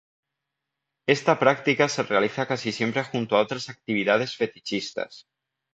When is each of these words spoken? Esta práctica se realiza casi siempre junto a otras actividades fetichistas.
Esta 1.07 1.37
práctica 1.37 1.87
se 1.87 2.01
realiza 2.01 2.47
casi 2.47 2.71
siempre 2.71 3.03
junto 3.03 3.37
a 3.37 3.41
otras 3.41 3.69
actividades 3.69 4.35
fetichistas. 4.35 5.27